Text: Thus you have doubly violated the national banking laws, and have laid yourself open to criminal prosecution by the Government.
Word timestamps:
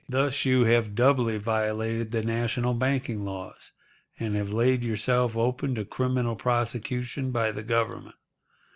Thus 0.09 0.45
you 0.45 0.63
have 0.65 0.95
doubly 0.95 1.37
violated 1.37 2.09
the 2.09 2.23
national 2.23 2.73
banking 2.73 3.23
laws, 3.23 3.71
and 4.19 4.35
have 4.35 4.49
laid 4.49 4.83
yourself 4.83 5.37
open 5.37 5.75
to 5.75 5.85
criminal 5.85 6.35
prosecution 6.35 7.29
by 7.29 7.51
the 7.51 7.61
Government. 7.61 8.15